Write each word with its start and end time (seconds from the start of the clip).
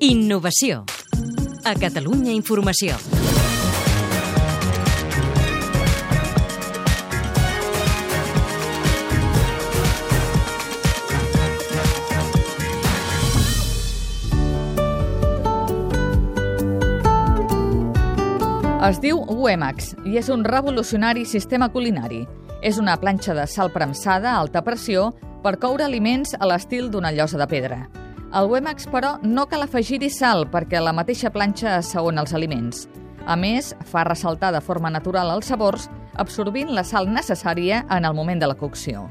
Innovació. 0.00 0.84
A 1.64 1.74
Catalunya 1.76 2.32
Informació. 2.32 2.96
Es 18.88 19.02
diu 19.02 19.18
Wemax 19.18 19.90
i 20.08 20.16
és 20.16 20.28
un 20.32 20.46
revolucionari 20.46 21.26
sistema 21.28 21.68
culinari. 21.68 22.22
És 22.64 22.78
una 22.80 22.94
planxa 22.96 23.34
de 23.36 23.44
sal 23.50 23.68
premsada 23.74 24.32
a 24.32 24.38
alta 24.40 24.62
pressió 24.64 25.10
per 25.42 25.58
coure 25.58 25.84
aliments 25.84 26.34
a 26.38 26.46
l'estil 26.46 26.90
d'una 26.90 27.12
llosa 27.12 27.38
de 27.38 27.46
pedra. 27.46 27.78
Al 28.30 28.48
Wemax, 28.50 28.88
però, 28.92 29.16
no 29.22 29.46
cal 29.48 29.64
afegir-hi 29.64 30.10
sal 30.12 30.44
perquè 30.52 30.82
la 30.82 30.92
mateixa 30.92 31.30
planxa 31.32 31.78
assaona 31.78 32.24
els 32.24 32.34
aliments. 32.36 32.88
A 33.26 33.36
més, 33.36 33.74
fa 33.88 34.04
ressaltar 34.04 34.52
de 34.52 34.60
forma 34.64 34.90
natural 34.90 35.30
els 35.34 35.48
sabors, 35.48 35.88
absorbint 36.16 36.74
la 36.74 36.84
sal 36.84 37.08
necessària 37.08 37.84
en 37.94 38.04
el 38.04 38.14
moment 38.16 38.40
de 38.40 38.50
la 38.50 38.56
cocció. 38.58 39.06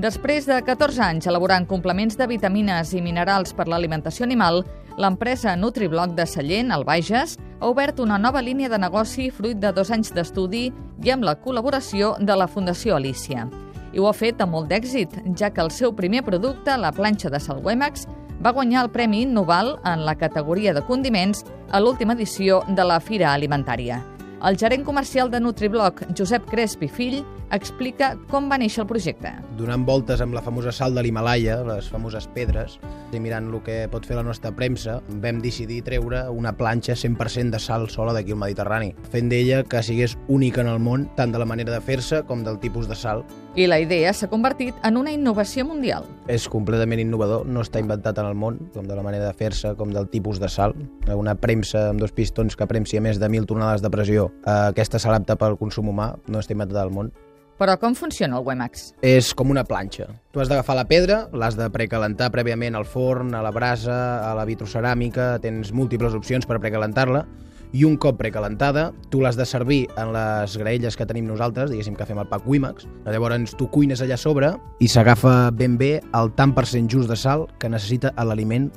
Després 0.00 0.46
de 0.48 0.56
14 0.64 1.02
anys 1.04 1.26
elaborant 1.28 1.66
complements 1.68 2.16
de 2.16 2.26
vitamines 2.26 2.94
i 2.96 3.02
minerals 3.04 3.52
per 3.52 3.66
l'alimentació 3.68 4.24
animal, 4.24 4.62
l'empresa 4.96 5.52
NutriBlock 5.56 6.14
de 6.16 6.24
Sallent, 6.26 6.72
al 6.72 6.86
Bages, 6.88 7.36
ha 7.60 7.68
obert 7.68 8.00
una 8.00 8.16
nova 8.18 8.40
línia 8.42 8.70
de 8.72 8.78
negoci 8.78 9.28
fruit 9.30 9.60
de 9.60 9.72
dos 9.72 9.90
anys 9.90 10.14
d'estudi 10.16 10.70
i 11.02 11.12
amb 11.12 11.26
la 11.28 11.36
col·laboració 11.36 12.16
de 12.20 12.36
la 12.38 12.48
Fundació 12.48 12.96
Alicia. 12.96 13.48
I 13.92 14.00
ho 14.00 14.08
ha 14.08 14.14
fet 14.16 14.40
amb 14.40 14.56
molt 14.56 14.70
d'èxit, 14.72 15.18
ja 15.36 15.50
que 15.52 15.60
el 15.60 15.70
seu 15.70 15.92
primer 15.92 16.22
producte, 16.24 16.76
la 16.80 16.92
planxa 16.96 17.28
de 17.32 17.40
Salwemax, 17.40 18.06
va 18.42 18.54
guanyar 18.56 18.86
el 18.86 18.90
Premi 18.90 19.22
Innoval 19.26 19.76
en 19.84 20.06
la 20.06 20.16
categoria 20.16 20.72
de 20.74 20.82
condiments 20.88 21.44
a 21.70 21.80
l'última 21.80 22.16
edició 22.16 22.62
de 22.68 22.88
la 22.88 22.98
Fira 23.00 23.30
Alimentària. 23.34 24.00
El 24.42 24.56
gerent 24.58 24.82
comercial 24.82 25.30
de 25.30 25.38
NutriBlock, 25.38 26.02
Josep 26.18 26.48
Crespi 26.50 26.88
Fill, 26.90 27.20
explica 27.54 28.14
com 28.30 28.48
va 28.50 28.56
néixer 28.58 28.80
el 28.82 28.88
projecte. 28.90 29.30
Donant 29.58 29.84
voltes 29.86 30.22
amb 30.24 30.34
la 30.34 30.42
famosa 30.42 30.72
sal 30.74 30.96
de 30.96 31.04
l'Himalaya, 31.04 31.60
les 31.68 31.86
famoses 31.92 32.26
pedres, 32.34 32.78
i 33.12 33.20
mirant 33.20 33.50
el 33.52 33.60
que 33.62 33.76
pot 33.92 34.08
fer 34.08 34.16
la 34.16 34.24
nostra 34.26 34.50
premsa, 34.56 34.96
vam 35.22 35.38
decidir 35.44 35.82
treure 35.86 36.24
una 36.32 36.54
planxa 36.56 36.96
100% 36.98 37.54
de 37.54 37.60
sal 37.62 37.86
sola 37.92 38.16
d'aquí 38.16 38.34
al 38.34 38.40
Mediterrani, 38.40 38.90
fent 39.12 39.30
d'ella 39.30 39.62
que 39.62 39.84
sigués 39.84 40.16
única 40.26 40.64
en 40.64 40.72
el 40.72 40.80
món, 40.82 41.06
tant 41.14 41.30
de 41.30 41.38
la 41.38 41.46
manera 41.46 41.76
de 41.76 41.82
fer-se 41.84 42.24
com 42.26 42.42
del 42.42 42.58
tipus 42.58 42.88
de 42.90 42.98
sal. 42.98 43.22
I 43.52 43.66
la 43.68 43.76
idea 43.82 44.14
s'ha 44.16 44.30
convertit 44.32 44.76
en 44.88 44.96
una 44.96 45.12
innovació 45.12 45.66
mundial. 45.68 46.06
És 46.32 46.46
completament 46.48 47.02
innovador, 47.02 47.42
no 47.44 47.60
està 47.60 47.82
inventat 47.82 48.16
en 48.22 48.30
el 48.30 48.38
món, 48.38 48.56
com 48.72 48.86
de 48.88 48.96
la 48.96 49.04
manera 49.04 49.26
de 49.26 49.34
fer-se, 49.36 49.74
com 49.76 49.92
del 49.92 50.08
tipus 50.08 50.40
de 50.40 50.48
sal. 50.48 50.72
Una 51.12 51.34
premsa 51.36 51.90
amb 51.90 52.00
dos 52.00 52.14
pistons 52.16 52.56
que 52.56 52.68
premsi 52.70 52.96
a 52.96 53.02
més 53.04 53.20
de 53.20 53.28
1.000 53.28 53.50
tonelades 53.50 53.84
de 53.84 53.90
pressió, 53.92 54.30
eh, 54.46 54.72
aquesta 54.72 54.96
sal 55.02 55.18
apta 55.18 55.36
pel 55.36 55.58
consum 55.60 55.92
humà, 55.92 56.14
no 56.32 56.40
està 56.40 56.56
inventada 56.56 56.86
al 56.86 56.96
món. 56.96 57.12
Però 57.60 57.76
com 57.78 57.92
funciona 57.92 58.40
el 58.40 58.46
Wemax? 58.46 58.94
És 59.04 59.34
com 59.36 59.52
una 59.52 59.66
planxa. 59.68 60.08
Tu 60.32 60.40
has 60.40 60.48
d'agafar 60.48 60.78
la 60.78 60.88
pedra, 60.88 61.26
l'has 61.36 61.60
de 61.60 61.68
precalentar 61.70 62.32
prèviament 62.32 62.74
al 62.74 62.88
forn, 62.88 63.36
a 63.36 63.44
la 63.44 63.52
brasa, 63.52 64.00
a 64.30 64.32
la 64.34 64.48
vitroceràmica, 64.48 65.34
tens 65.44 65.76
múltiples 65.76 66.16
opcions 66.16 66.48
per 66.48 66.56
precalentar-la, 66.58 67.26
i 67.72 67.84
un 67.88 67.96
cop 67.96 68.18
precalentada, 68.20 68.90
tu 69.08 69.22
l'has 69.22 69.36
de 69.36 69.46
servir 69.48 69.86
en 69.96 70.12
les 70.12 70.56
graelles 70.60 70.96
que 70.96 71.06
tenim 71.08 71.26
nosaltres, 71.26 71.72
diguéssim 71.72 71.96
que 71.96 72.06
fem 72.06 72.20
el 72.20 72.28
pack 72.28 72.46
Wimax. 72.46 72.86
Llavors 73.08 73.56
tu 73.56 73.68
cuines 73.72 74.04
allà 74.04 74.18
sobre 74.20 74.52
i 74.80 74.88
s'agafa 74.88 75.50
ben 75.56 75.78
bé 75.80 75.94
el 76.12 76.32
tant 76.36 76.52
per 76.54 76.66
cent 76.68 76.90
just 76.92 77.10
de 77.10 77.16
sal 77.16 77.48
que 77.58 77.72
necessita 77.72 78.12
l'aliment 78.16 78.70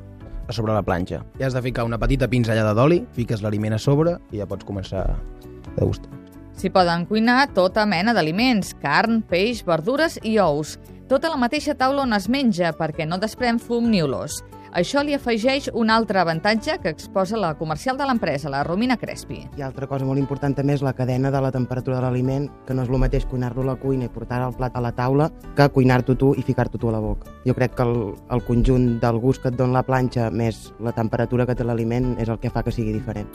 a 0.47 0.53
sobre 0.53 0.73
la 0.73 0.83
planxa. 0.85 1.23
Ja 1.39 1.47
has 1.47 1.57
de 1.57 1.61
ficar 1.61 1.85
una 1.85 1.99
petita 1.99 2.29
pinzellada 2.31 2.73
d'oli, 2.77 3.03
fiques 3.13 3.41
l'aliment 3.43 3.75
a 3.75 3.81
sobre 3.81 4.19
i 4.31 4.39
ja 4.39 4.47
pots 4.47 4.65
començar 4.65 5.03
a 5.03 5.17
degustar. 5.75 6.11
S'hi 6.55 6.71
poden 6.71 7.03
cuinar 7.09 7.49
tota 7.51 7.83
mena 7.85 8.13
d'aliments, 8.15 8.75
carn, 8.79 9.19
peix, 9.27 9.65
verdures 9.67 10.15
i 10.23 10.37
ous. 10.39 10.77
Tota 11.09 11.29
la 11.29 11.37
mateixa 11.37 11.75
taula 11.75 12.05
on 12.05 12.15
es 12.15 12.29
menja 12.31 12.71
perquè 12.77 13.05
no 13.05 13.19
desprèn 13.19 13.59
fum 13.59 13.89
ni 13.91 13.99
olors. 14.01 14.39
Això 14.75 14.99
li 15.07 15.13
afegeix 15.15 15.69
un 15.71 15.87
altre 15.87 16.19
avantatge 16.19 16.73
que 16.83 16.91
exposa 16.91 17.37
la 17.39 17.53
comercial 17.55 17.95
de 17.95 18.03
l'empresa, 18.03 18.49
la 18.51 18.59
Romina 18.67 18.97
Crespi. 18.99 19.37
I 19.55 19.63
altra 19.63 19.87
cosa 19.87 20.03
molt 20.03 20.19
important 20.19 20.51
també 20.57 20.75
és 20.75 20.83
la 20.83 20.91
cadena 20.97 21.31
de 21.31 21.39
la 21.39 21.51
temperatura 21.55 21.95
de 21.95 22.03
l'aliment, 22.03 22.49
que 22.67 22.75
no 22.75 22.83
és 22.83 22.91
el 22.91 22.99
mateix 22.99 23.23
cuinar-lo 23.31 23.63
a 23.63 23.69
la 23.69 23.77
cuina 23.79 24.09
i 24.09 24.11
portar 24.11 24.41
el 24.43 24.57
plat 24.57 24.75
a 24.75 24.83
la 24.83 24.91
taula 24.91 25.29
que 25.55 25.69
cuinar-t'ho 25.71 26.17
tu 26.19 26.33
i 26.35 26.43
ficar-t'ho 26.43 26.81
tu 26.81 26.91
a 26.91 26.95
la 26.97 26.99
boca. 26.99 27.31
Jo 27.47 27.55
crec 27.55 27.77
que 27.79 27.87
el, 27.87 27.95
el 28.35 28.43
conjunt 28.43 28.99
del 28.99 29.21
gust 29.23 29.45
que 29.45 29.53
et 29.53 29.55
dona 29.55 29.79
la 29.79 29.85
planxa 29.87 30.27
més 30.27 30.73
la 30.83 30.91
temperatura 30.91 31.47
que 31.47 31.55
té 31.55 31.63
l'aliment 31.63 32.17
és 32.19 32.27
el 32.27 32.43
que 32.43 32.51
fa 32.51 32.67
que 32.67 32.75
sigui 32.75 32.91
diferent. 32.91 33.31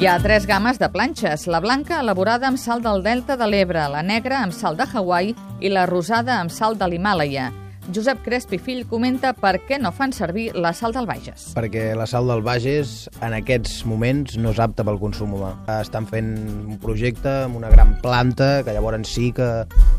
Hi 0.00 0.06
ha 0.08 0.16
tres 0.24 0.48
games 0.48 0.80
de 0.80 0.88
planxes, 0.88 1.44
la 1.44 1.60
blanca 1.60 2.00
elaborada 2.00 2.48
amb 2.48 2.56
sal 2.56 2.80
del 2.80 3.04
delta 3.04 3.36
de 3.36 3.52
l'Ebre, 3.52 3.84
la 3.92 4.00
negra 4.00 4.40
amb 4.40 4.56
sal 4.56 4.80
de 4.80 4.88
Hawaii 4.88 5.36
i 5.60 5.68
la 5.68 5.84
rosada 5.84 6.40
amb 6.40 6.48
sal 6.48 6.80
de 6.80 6.88
l'Himàlaia. 6.88 7.50
Josep 7.88 8.18
Crespi 8.20 8.58
Fill 8.60 8.82
comenta 8.84 9.30
per 9.32 9.54
què 9.64 9.78
no 9.80 9.88
fan 9.96 10.12
servir 10.12 10.50
la 10.52 10.74
sal 10.76 10.92
del 10.92 11.06
Bages. 11.08 11.54
Perquè 11.56 11.94
la 11.96 12.04
sal 12.10 12.28
del 12.28 12.42
Bages 12.44 13.06
en 13.24 13.32
aquests 13.32 13.78
moments 13.88 14.34
no 14.36 14.52
és 14.52 14.58
apta 14.60 14.84
pel 14.84 14.98
consum 15.00 15.32
humà. 15.38 15.54
Estan 15.78 16.04
fent 16.10 16.34
un 16.68 16.76
projecte 16.82 17.32
amb 17.46 17.56
una 17.56 17.70
gran 17.72 17.94
planta 18.02 18.60
que 18.66 18.74
llavors 18.76 19.08
sí 19.08 19.30
que 19.32 19.46